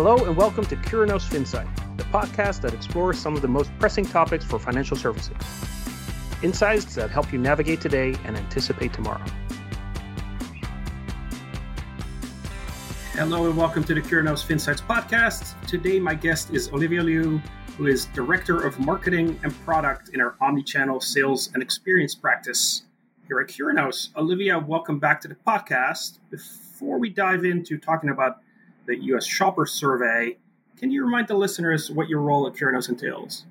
[0.00, 4.04] Hello and welcome to Curinos FinSight, the podcast that explores some of the most pressing
[4.04, 5.34] topics for financial services.
[6.40, 9.24] Insights that help you navigate today and anticipate tomorrow.
[13.14, 15.60] Hello and welcome to the Curinos FinSights podcast.
[15.66, 17.42] Today, my guest is Olivia Lui,
[17.76, 22.82] who is Director of Marketing and Product in our Omnichannel Sales and Experience practice
[23.26, 24.10] here at Curinos.
[24.16, 26.20] Olivia, welcome back to the podcast.
[26.30, 28.42] Before we dive into talking about
[28.88, 29.24] the U.S.
[29.24, 30.38] Shopper Survey.
[30.76, 33.44] Can you remind the listeners what your role at Curinos entails?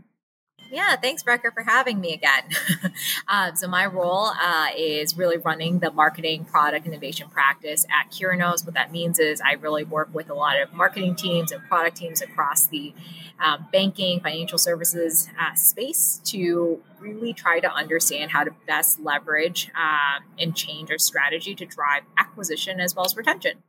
[0.70, 2.44] Yeah, thanks, Rutger, for having me again.
[3.30, 8.66] um, so, my role uh, is really running the marketing product innovation practice at Curinos.
[8.66, 11.96] What that means is I really work with a lot of marketing teams and product
[11.96, 12.94] teams across the
[13.40, 19.70] um, banking, financial services uh, space to really try to understand how to best leverage
[19.74, 23.64] uh, and change our strategy to drive acquisition as well as retention.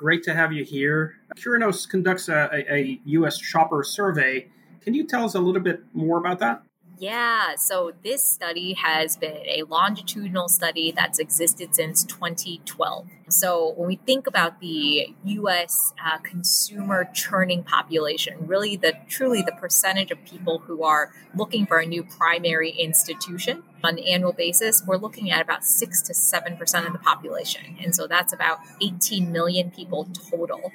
[0.00, 1.16] Great to have you here.
[1.36, 3.38] Curinos conducts a, a, a U.S.
[3.38, 4.48] shopper survey.
[4.80, 6.62] Can you tell us a little bit more about that?
[7.00, 13.06] Yeah, so this study has been a longitudinal study that's existed since 2012.
[13.30, 15.94] So when we think about the U.S.
[16.04, 21.78] Uh, consumer churning population, really the truly the percentage of people who are looking for
[21.78, 26.58] a new primary institution on an annual basis, we're looking at about six to seven
[26.58, 30.70] percent of the population, and so that's about 18 million people total.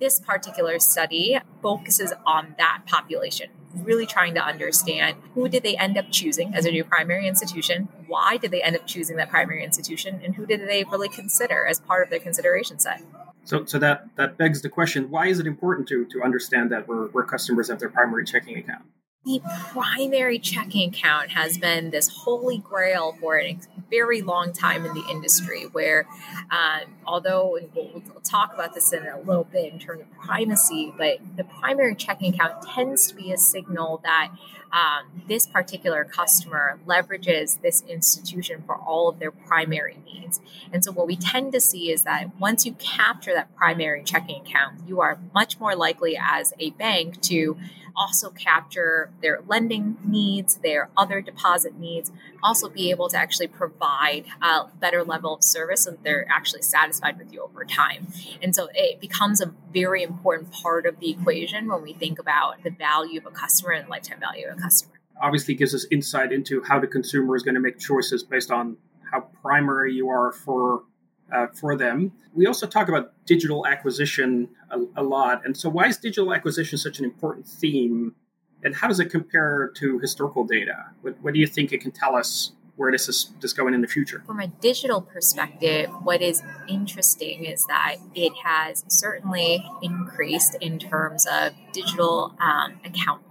[0.00, 5.96] This particular study focuses on that population, really trying to understand who did they end
[5.98, 9.64] up choosing as a new primary institution, why did they end up choosing that primary
[9.64, 13.02] institution, and who did they really consider as part of their consideration set.
[13.44, 16.86] So, so that that begs the question: Why is it important to to understand that
[16.86, 18.84] where customers have their primary checking account?
[19.28, 23.58] The primary checking account has been this holy grail for a
[23.90, 26.06] very long time in the industry where
[26.50, 30.92] uh, although we'll, we'll, talk about this in a little bit in terms of primacy
[30.98, 34.30] but the primary checking account tends to be a signal that
[34.72, 40.40] um, this particular customer leverages this institution for all of their primary needs.
[40.70, 44.42] And so, what we tend to see is that once you capture that primary checking
[44.42, 47.56] account, you are much more likely as a bank to
[47.98, 54.24] also capture their lending needs, their other deposit needs, also be able to actually provide
[54.40, 58.06] a better level of service so that they're actually satisfied with you over time.
[58.40, 62.62] And so it becomes a very important part of the equation when we think about
[62.62, 64.92] the value of a customer and the lifetime value of a customer.
[65.20, 68.76] Obviously, gives us insight into how the consumer is going to make choices based on
[69.10, 70.84] how primary you are for
[71.32, 72.12] uh, for them.
[72.34, 75.44] We also talk about digital acquisition a, a, lot.
[75.44, 78.14] And so, why is digital acquisition such an important theme?
[78.62, 80.86] And how does it compare to historical data?
[81.02, 83.82] What, what do you think it can tell us where this is just going in
[83.82, 84.22] the future?
[84.26, 91.26] From a digital perspective, what is interesting is that it has certainly increased in terms
[91.26, 93.27] of digital um, account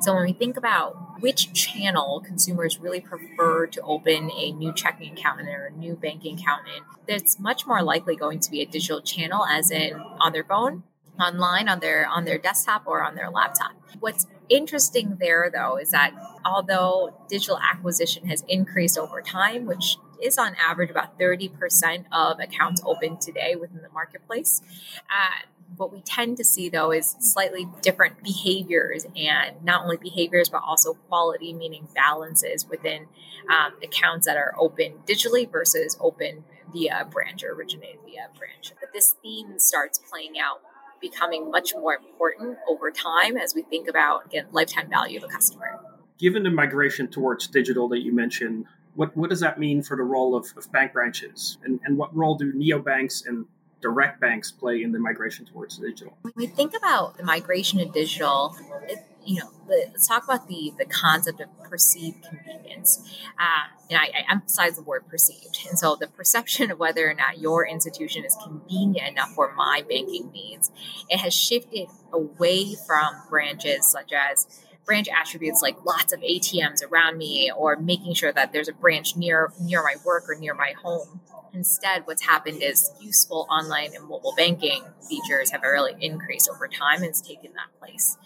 [0.00, 5.12] so when we think about which channel consumers really prefer to open a new checking
[5.12, 8.60] account in or a new banking account in, that's much more likely going to be
[8.60, 10.82] a digital channel as in on their phone,
[11.20, 13.72] online on their on their desktop or on their laptop.
[14.00, 16.12] What's interesting there though is that
[16.44, 22.82] although digital acquisition has increased over time, which is on average about 30% of accounts
[22.84, 24.62] open today within the marketplace.
[25.10, 25.46] Uh,
[25.76, 30.62] what we tend to see though is slightly different behaviors and not only behaviors but
[30.64, 33.06] also quality meaning balances within
[33.48, 38.72] um, accounts that are open digitally versus open via branch or originated via branch.
[38.80, 40.60] But this theme starts playing out
[41.00, 45.28] becoming much more important over time as we think about again lifetime value of a
[45.28, 45.78] customer.
[46.18, 48.66] Given the migration towards digital that you mentioned
[48.98, 51.56] what, what does that mean for the role of, of bank branches?
[51.62, 53.46] And, and what role do neobanks and
[53.80, 56.16] direct banks play in the migration towards digital?
[56.22, 58.56] When we think about the migration to digital,
[58.88, 63.06] it, you know, let's talk about the the concept of perceived convenience.
[63.38, 65.66] Uh, and I, I, emphasize the word perceived.
[65.68, 69.82] And so the perception of whether or not your institution is convenient enough for my
[69.88, 70.70] banking needs,
[71.08, 77.18] it has shifted away from branches such as branch attributes like lots of ATMs around
[77.18, 80.72] me or making sure that there's a branch near near my work or near my
[80.82, 81.20] home
[81.58, 86.98] Instead, what's happened is useful online and mobile banking features have really increased over time
[86.98, 88.16] and it's taken that place.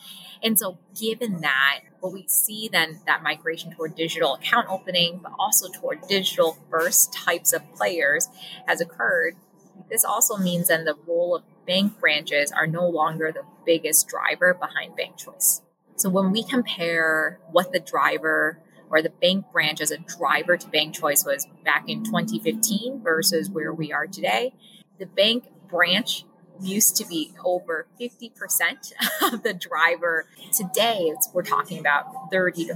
[0.42, 5.32] And so, given that, what we see then that migration toward digital account opening, but
[5.38, 8.28] also toward digital first types of players
[8.66, 9.36] has occurred.
[9.88, 14.52] This also means then the role of bank branches are no longer the biggest driver
[14.52, 15.62] behind bank choice.
[15.96, 18.58] So, when we compare what the driver
[18.92, 23.48] or the bank branch as a driver to bank choice was back in 2015 versus
[23.50, 24.54] where we are today.
[24.98, 26.24] The bank branch
[26.60, 28.92] used to be over 50%
[29.32, 30.26] of the driver.
[30.52, 32.74] Today, we're talking about 30 to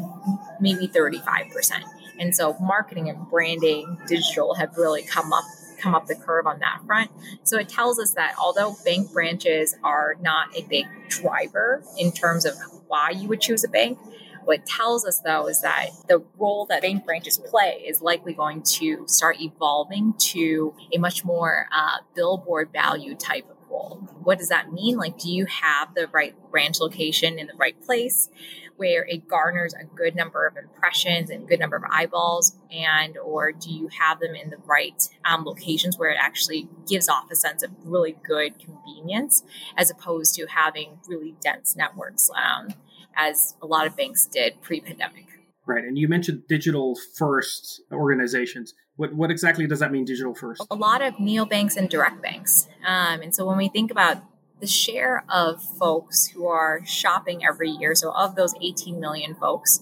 [0.59, 1.83] maybe 35%.
[2.19, 5.45] And so marketing and branding, digital have really come up
[5.79, 7.11] come up the curve on that front.
[7.43, 12.47] So it tells us that although bank branches are not a big driver in terms
[12.47, 12.55] of
[12.89, 13.99] why you would choose a bank,
[14.47, 18.63] what tells us though is that the role that bank branches play is likely going
[18.63, 24.09] to start evolving to a much more uh, billboard value type of role.
[24.23, 24.97] What does that mean?
[24.97, 28.29] Like, do you have the right branch location in the right place?
[28.77, 33.51] where it garners a good number of impressions and good number of eyeballs and or
[33.51, 37.35] do you have them in the right um, locations where it actually gives off a
[37.35, 39.43] sense of really good convenience
[39.79, 42.69] as opposed to having really dense networks um,
[43.17, 45.25] as a lot of banks did pre-pandemic.
[45.67, 48.73] Right, and you mentioned digital first organizations.
[48.95, 50.65] What what exactly does that mean, digital first?
[50.71, 54.23] A lot of neobanks and direct banks, um, and so when we think about
[54.61, 59.81] the share of folks who are shopping every year, so of those 18 million folks,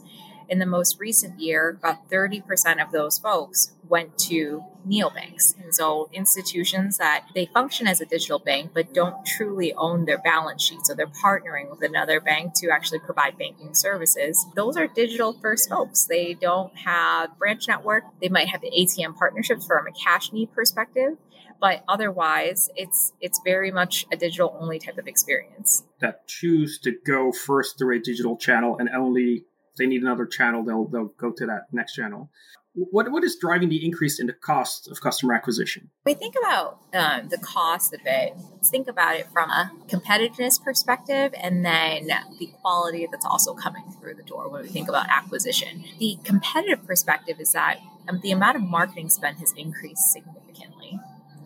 [0.49, 5.55] in the most recent year, about 30% of those folks went to neobanks.
[5.63, 10.19] And so institutions that they function as a digital bank but don't truly own their
[10.19, 10.85] balance sheet.
[10.85, 14.45] So they're partnering with another bank to actually provide banking services.
[14.55, 16.05] Those are digital first folks.
[16.05, 18.05] They don't have branch network.
[18.21, 21.17] They might have the ATM partnerships from a cash need perspective.
[21.61, 25.85] But otherwise, it's it's very much a digital only type of experience.
[26.01, 30.65] That choose to go first through a digital channel and only they need another channel,
[30.65, 32.31] they'll they'll go to that next channel.
[32.75, 35.91] What what is driving the increase in the cost of customer acquisition?
[36.05, 38.35] We think about um, the cost of it.
[38.53, 43.85] Let's think about it from a competitiveness perspective, and then the quality that's also coming
[44.01, 45.85] through the door when we think about acquisition.
[45.99, 47.79] The competitive perspective is that
[48.09, 50.99] um, the amount of marketing spend has increased significantly,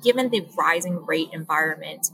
[0.03, 2.11] given the rising rate environment.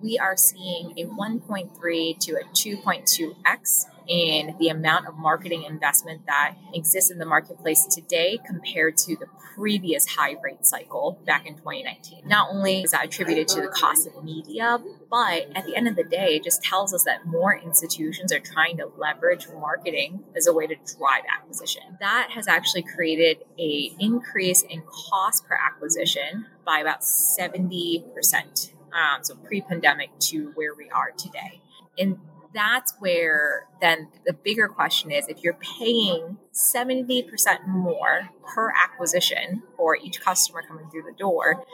[0.00, 6.54] We are seeing a 1.3 to a 2.2x in the amount of marketing investment that
[6.72, 12.26] exists in the marketplace today compared to the previous high rate cycle back in 2019.
[12.26, 14.78] Not only is that attributed to the cost of media,
[15.10, 18.40] but at the end of the day, it just tells us that more institutions are
[18.40, 21.82] trying to leverage marketing as a way to drive acquisition.
[22.00, 28.72] That has actually created a increase in cost per acquisition by about 70%.
[28.92, 31.60] Um, so pre-pandemic to where we are today.
[31.98, 32.18] And
[32.54, 39.96] that's where then the bigger question is if you're paying 70% more per acquisition for
[39.96, 41.64] each customer coming through the door,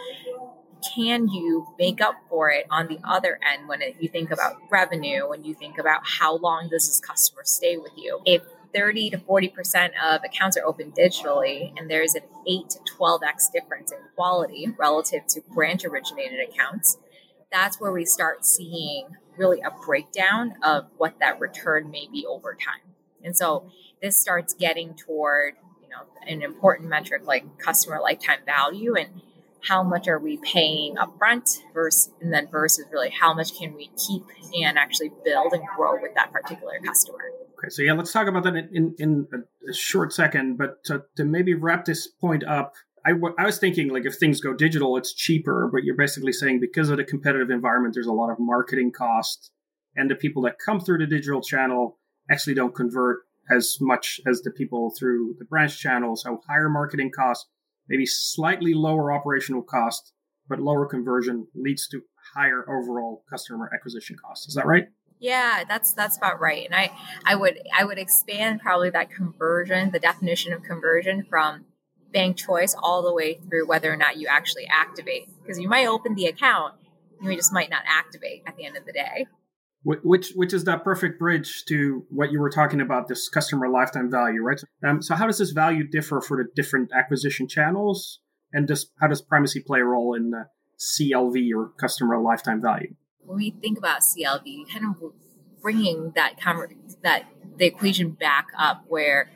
[0.94, 4.56] can you make up for it on the other end when it, you think about
[4.70, 8.20] revenue, when you think about how long does this customer stay with you?
[8.24, 8.42] If
[8.74, 13.92] 30 to 40% of accounts are open digitally, and there's an 8 to 12x difference
[13.92, 16.96] in quality relative to branch originated accounts,
[17.52, 22.54] that's where we start seeing really a breakdown of what that return may be over
[22.54, 22.94] time.
[23.24, 23.70] And so
[24.02, 29.22] this starts getting toward, you know, an important metric like customer lifetime value and
[29.62, 33.90] how much are we paying upfront versus and then versus really how much can we
[33.96, 34.22] keep
[34.62, 37.24] and actually build and grow with that particular customer.
[37.58, 40.56] Okay, so yeah, let's talk about that in, in, in a, short second.
[40.56, 44.40] But to, to maybe wrap this point up, I, I was thinking like if things
[44.40, 48.12] go digital, it's cheaper, but you're basically saying because of the competitive environment, there's a
[48.12, 49.50] lot of marketing cost,
[49.96, 51.98] and the people that come through the digital channel
[52.30, 56.16] actually don't convert as much as the people through the branch channel.
[56.16, 57.48] So higher marketing costs,
[57.88, 60.12] maybe slightly lower operational cost,
[60.48, 62.02] but lower conversion leads to
[62.34, 64.48] higher overall customer acquisition costs.
[64.48, 64.88] Is that right?
[65.18, 66.64] Yeah, that's that's about right.
[66.64, 66.92] And I
[67.24, 71.66] I would I would expand probably that conversion, the definition of conversion from
[72.12, 75.28] bank choice all the way through whether or not you actually activate.
[75.42, 76.74] Because you might open the account,
[77.22, 79.26] you just might not activate at the end of the day.
[79.82, 84.10] Which which is that perfect bridge to what you were talking about, this customer lifetime
[84.10, 84.60] value, right?
[84.86, 88.20] Um, so how does this value differ for the different acquisition channels,
[88.52, 90.48] and does how does primacy play a role in the
[90.78, 92.94] CLV or customer lifetime value?
[93.20, 95.12] When we think about CLV, kind of
[95.62, 96.34] bringing that
[97.02, 97.24] that
[97.56, 99.30] the equation back up where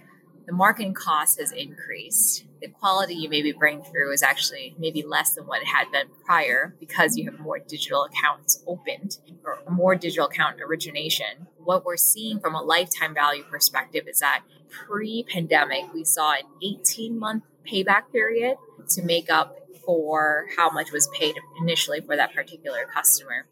[0.46, 5.34] the marketing cost has increased the quality you maybe bring through is actually maybe less
[5.34, 9.94] than what it had been prior because you have more digital accounts opened or more
[9.94, 11.46] digital account origination.
[11.58, 16.44] What we're seeing from a lifetime value perspective is that pre pandemic, we saw an
[16.62, 18.56] 18 month payback period
[18.88, 23.46] to make up for how much was paid initially for that particular customer.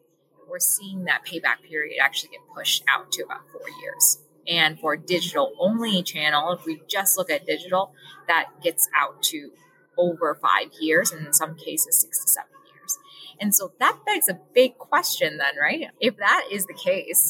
[0.48, 4.22] We're seeing that payback period actually get pushed out to about four years.
[4.48, 7.94] And for digital only channel, if we just look at digital,
[8.28, 9.50] that gets out to
[9.96, 12.98] over five years and in some cases six to seven years.
[13.40, 15.88] And so that begs a big question then, right?
[16.00, 17.28] If that is the case,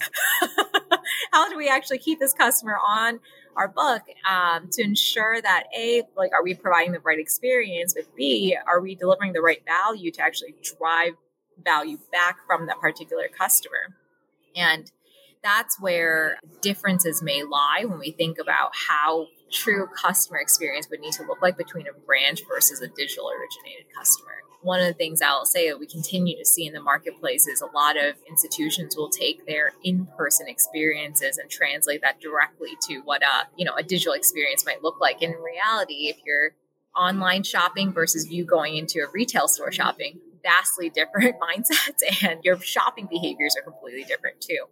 [1.32, 3.20] how do we actually keep this customer on
[3.56, 8.04] our book um, to ensure that A, like, are we providing the right experience, but
[8.16, 11.12] B, are we delivering the right value to actually drive
[11.62, 13.96] value back from that particular customer?
[14.56, 14.90] And
[15.42, 21.12] that's where differences may lie when we think about how true customer experience would need
[21.12, 24.30] to look like between a branch versus a digital originated customer.
[24.62, 27.60] One of the things I'll say that we continue to see in the marketplace is
[27.60, 33.22] a lot of institutions will take their in-person experiences and translate that directly to what
[33.22, 35.20] a you know a digital experience might look like.
[35.20, 36.52] In reality, if you're
[36.96, 42.58] online shopping versus you going into a retail store shopping, vastly different mindsets and your
[42.60, 44.64] shopping behaviors are completely different too.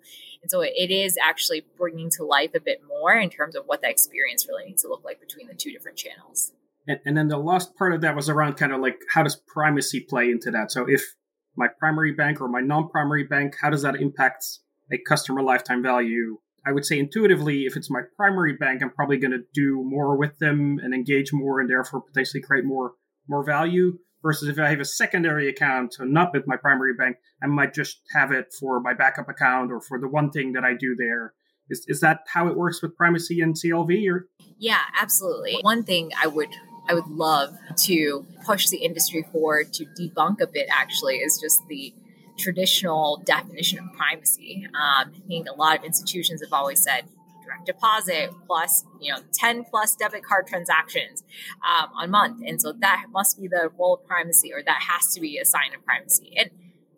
[0.43, 3.83] And so it is actually bringing to life a bit more in terms of what
[3.83, 6.53] that experience really needs to look like between the two different channels.
[6.89, 9.37] And, and then the last part of that was around kind of like how does
[9.37, 10.73] primacy play into that?
[10.73, 11.15] So if
[11.57, 14.45] my primary bank or my non-primary bank, how does that impact
[14.91, 16.39] a customer lifetime value?
[16.67, 20.17] I would say intuitively, if it's my primary bank, I'm probably going to do more
[20.17, 22.93] with them and engage more, and therefore potentially create more
[23.29, 27.17] more value versus if I have a secondary account, so not with my primary bank,
[27.43, 30.65] I might just have it for my backup account or for the one thing that
[30.65, 31.35] I do there.
[31.69, 34.29] Is, is that how it works with primacy and CLV or?
[34.59, 35.59] Yeah, absolutely.
[35.62, 36.49] One thing I would
[36.89, 41.61] I would love to push the industry forward to debunk a bit actually is just
[41.69, 41.95] the
[42.37, 44.67] traditional definition of primacy.
[44.67, 47.05] Um, I think a lot of institutions have always said
[47.50, 51.23] direct deposit plus you know 10 plus debit card transactions
[51.62, 52.42] um, on month.
[52.47, 55.45] And so that must be the role of primacy or that has to be a
[55.45, 56.33] sign of primacy.
[56.37, 56.50] And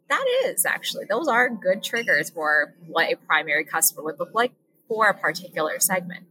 [0.08, 4.52] that is actually those are good triggers for what a primary customer would look like
[4.88, 6.26] for a particular segment.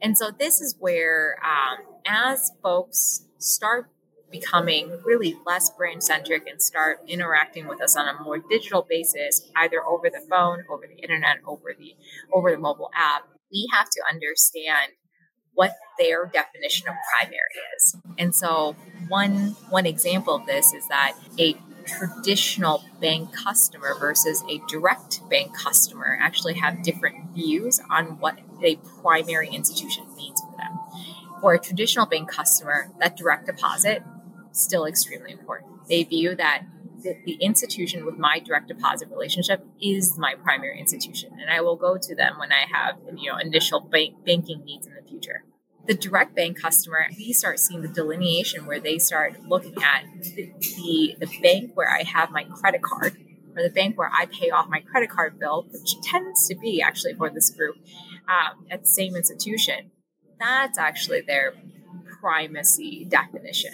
[0.00, 3.88] And so this is where um, as folks start
[4.32, 9.48] becoming really less brand centric and start interacting with us on a more digital basis
[9.56, 11.94] either over the phone over the internet over the
[12.32, 14.92] over the mobile app we have to understand
[15.54, 17.36] what their definition of primary
[17.76, 17.96] is.
[18.18, 18.74] And so
[19.08, 25.56] one one example of this is that a traditional bank customer versus a direct bank
[25.56, 30.78] customer actually have different views on what a primary institution means for them.
[31.40, 34.02] For a traditional bank customer, that direct deposit
[34.52, 35.88] is still extremely important.
[35.88, 36.62] They view that
[37.02, 41.76] the, the institution with my direct deposit relationship is my primary institution, and I will
[41.76, 45.44] go to them when I have you know initial bank, banking needs in the future.
[45.86, 50.52] The direct bank customer, we start seeing the delineation where they start looking at the,
[50.60, 53.16] the, the bank where I have my credit card
[53.56, 56.80] or the bank where I pay off my credit card bill, which tends to be
[56.80, 57.76] actually for this group
[58.28, 59.90] um, at the same institution.
[60.38, 61.54] That's actually their
[62.20, 63.72] primacy definition.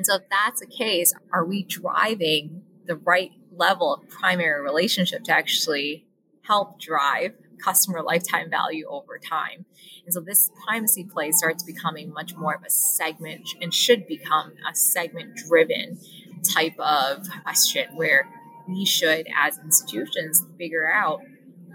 [0.00, 5.24] And so, if that's the case, are we driving the right level of primary relationship
[5.24, 6.06] to actually
[6.40, 9.66] help drive customer lifetime value over time?
[10.06, 14.54] And so, this primacy play starts becoming much more of a segment and should become
[14.66, 15.98] a segment driven
[16.50, 18.26] type of question where
[18.66, 21.20] we should, as institutions, figure out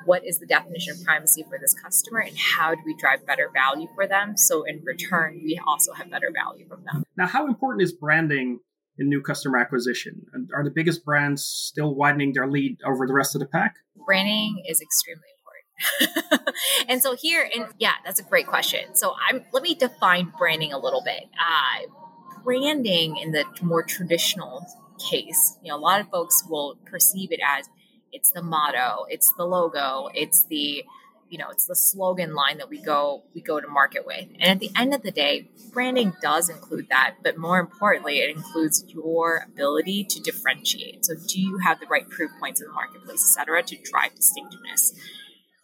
[0.06, 3.50] what is the definition of primacy for this customer and how do we drive better
[3.54, 4.38] value for them?
[4.38, 7.04] So in return we also have better value from them.
[7.18, 8.60] Now how important is branding
[8.98, 10.26] in new customer acquisition?
[10.34, 13.76] And are the biggest brands still widening their lead over the rest of the pack?
[14.06, 16.42] Branding is extremely important.
[16.88, 18.96] And so here and yeah that's a great question.
[18.96, 21.26] So i'm let me define branding a little bit.
[21.34, 24.66] Uh, branding in the more traditional
[25.00, 27.68] case you know a lot of folks will perceive it as
[28.16, 30.86] it's the motto, it's the logo, it's the
[31.28, 34.28] you know, it's the slogan line that we go we go to market with.
[34.40, 38.30] And at the end of the day, branding does include that, but more importantly, it
[38.30, 41.04] includes your ability to differentiate.
[41.04, 44.16] So do you have the right proof points in the marketplace, et cetera, to drive
[44.16, 44.94] distinctiveness?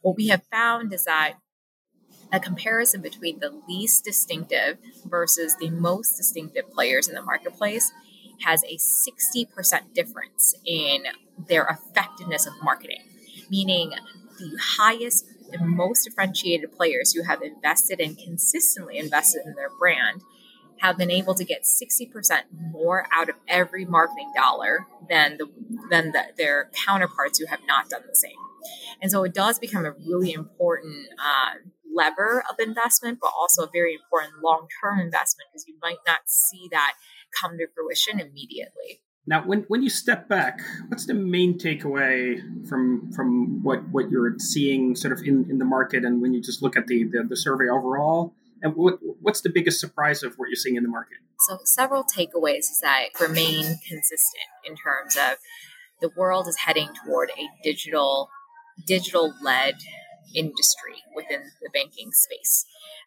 [0.01, 1.36] What we have found is that
[2.34, 7.91] a comparison between the least distinctive versus the most distinctive players in the marketplace
[8.43, 11.03] has a 60% difference in
[11.48, 13.03] their effectiveness of marketing,
[13.50, 13.91] meaning
[14.38, 20.21] the highest and most differentiated players who have invested and consistently invested in their brand
[20.77, 25.45] have been able to get 60% more out of every marketing dollar than the
[25.91, 28.31] than the, their counterparts who have not done the same.
[29.01, 31.60] And so it does become a really important uh,
[31.93, 36.21] lever of investment, but also a very important long term investment because you might not
[36.25, 36.93] see that
[37.39, 39.01] come to fruition immediately.
[39.27, 44.35] Now, when, when you step back, what's the main takeaway from from what, what you're
[44.39, 47.23] seeing sort of in, in the market and when you just look at the, the,
[47.29, 48.33] the survey overall?
[48.63, 51.17] And what, what's the biggest surprise of what you're seeing in the market?
[51.47, 55.38] So, several takeaways that remain consistent in terms of
[56.00, 58.29] the world is heading toward a digital,
[58.85, 59.75] digital led
[60.35, 62.65] industry within the banking space.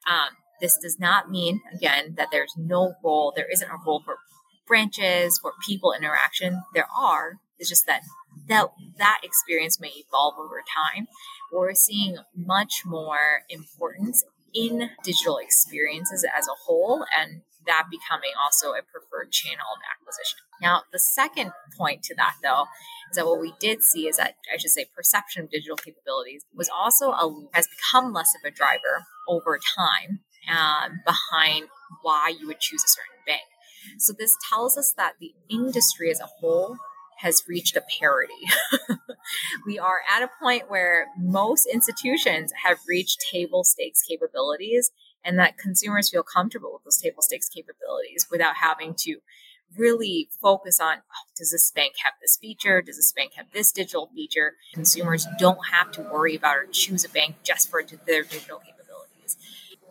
[0.09, 4.19] Um, this does not mean, again, that there's no role, there isn't a role for
[4.67, 6.63] branches, for people interaction.
[6.75, 7.35] There are.
[7.59, 8.03] It's just that
[8.49, 8.67] that,
[8.99, 11.07] that experience may evolve over time.
[11.53, 18.71] We're seeing much more importance in digital experiences as a whole and that becoming also
[18.71, 20.39] a preferred channel of acquisition.
[20.61, 22.67] Now, the second point to that, though,
[23.11, 26.45] is that what we did see is that I should say perception of digital capabilities
[26.55, 30.21] was also a, has become less of a driver over time
[30.51, 31.69] um, behind
[32.03, 33.43] why you would choose a certain bank.
[33.99, 36.77] So this tells us that the industry as a whole
[37.19, 38.33] has reached a parity.
[39.67, 44.91] we are at a point where most institutions have reached table stakes capabilities
[45.25, 49.19] and that consumers feel comfortable with those table stakes capabilities without having to
[49.77, 52.83] really focus on oh, does this bank have this feature?
[52.83, 54.55] Does this bank have this digital feature?
[54.73, 58.84] Consumers don't have to worry about or choose a bank just for their digital capabilities.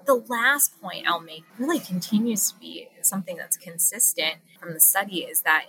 [0.06, 5.20] The last point I'll make really continues to be something that's consistent from the study
[5.20, 5.68] is that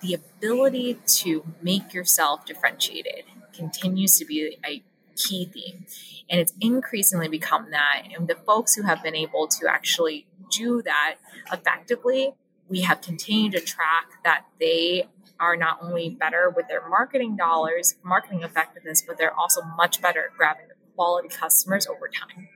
[0.00, 4.82] the ability to make yourself differentiated continues to be a
[5.16, 5.86] key theme.
[6.28, 8.04] And it's increasingly become that.
[8.16, 11.16] And the folks who have been able to actually do that
[11.52, 12.34] effectively,
[12.68, 17.96] we have continued to track that they are not only better with their marketing dollars,
[18.02, 22.48] marketing effectiveness, but they're also much better at grabbing quality customers over time.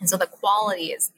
[0.00, 1.12] And so the qualities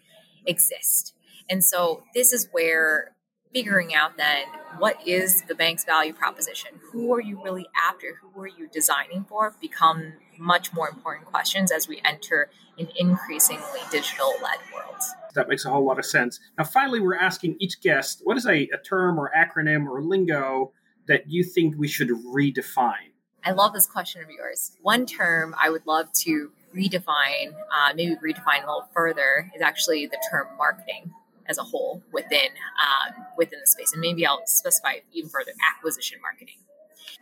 [0.46, 1.14] exist.
[1.48, 3.12] And so this is where
[3.52, 4.44] figuring out then
[4.78, 6.70] what is the bank's value proposition?
[6.90, 8.18] Who are you really after?
[8.22, 9.54] Who are you designing for?
[9.60, 15.00] Become much more important questions as we enter an increasingly digital led world.
[15.34, 16.40] That makes a whole lot of sense.
[16.58, 20.72] Now, finally, we're asking each guest what is a, a term or acronym or lingo
[21.08, 23.12] that you think we should redefine?
[23.44, 24.76] I love this question of yours.
[24.82, 30.06] One term I would love to redefine, uh, maybe redefine a little further, is actually
[30.06, 31.12] the term marketing
[31.46, 32.48] as a whole within
[32.80, 33.92] um, within the space.
[33.92, 36.56] And maybe I'll specify even further acquisition marketing.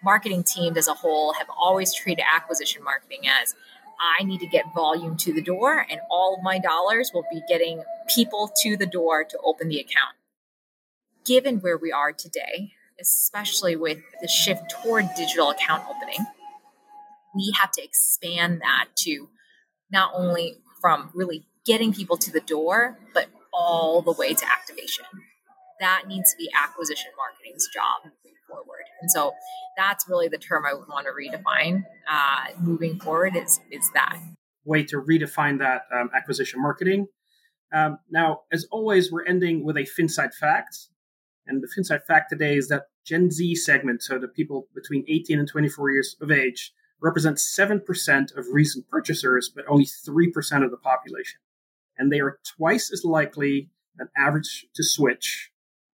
[0.02, 3.54] Marketing teams as a whole have always treated acquisition marketing as
[4.00, 7.42] I need to get volume to the door, and all of my dollars will be
[7.48, 10.16] getting people to the door to open the account.
[11.26, 16.24] Given where we are today, especially with the shift toward digital account opening,
[17.34, 19.28] we have to expand that to
[19.92, 25.04] not only from really getting people to the door, but all the way to activation.
[25.80, 28.84] That needs to be acquisition marketing's job moving forward.
[29.00, 29.32] And so
[29.76, 34.18] that's really the term I would want to redefine uh, moving forward is, is that.
[34.64, 37.06] Way to redefine that um, acquisition marketing.
[37.72, 40.76] Um, now, as always, we're ending with a FinSight fact.
[41.46, 45.38] And the FinSight fact today is that Gen Z segment, so the people between 18
[45.38, 50.76] and 24 years of age, represents 7% of recent purchasers, but only 3% of the
[50.76, 51.40] population
[52.00, 55.50] and they are twice as likely an average to switch.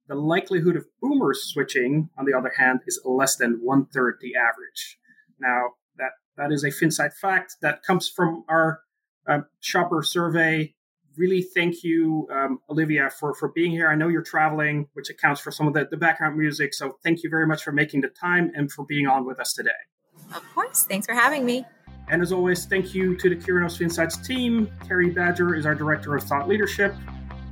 [0.08, 4.36] The likelihood of boomers switching, on the other hand, is less than one third the
[4.36, 4.98] average.
[5.40, 8.82] Now, that, that is a FinSight fact that comes from our
[9.26, 10.74] um, shopper survey.
[11.16, 13.88] Really, thank you, um, Olivia, for, for being here.
[13.88, 16.72] I know you're traveling, which accounts for some of the, the background music.
[16.72, 19.54] So, thank you very much for making the time and for being on with us
[19.54, 19.70] today.
[20.34, 20.84] Of course.
[20.84, 21.64] Thanks for having me.
[22.08, 24.70] And as always, thank you to the Curinos Insights team.
[24.86, 26.94] Carrie Badger is our Director of Thought Leadership.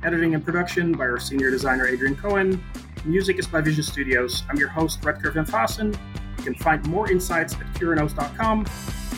[0.03, 2.63] Editing and production by our Senior Designer Adrian Cohen.
[3.03, 4.43] Music is by Vision Studios.
[4.49, 5.97] I'm your host, Rutger Van Faassen.
[6.37, 8.65] You can find more insights at Curinos.com.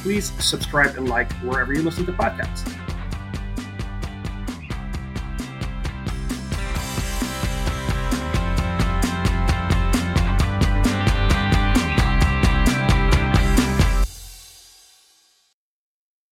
[0.02, 2.87] Please subscribe and like wherever you listen to podcasts.